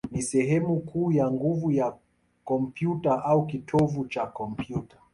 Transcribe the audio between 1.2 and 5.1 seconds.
nguvu ya kompyuta, au kitovu cha kompyuta.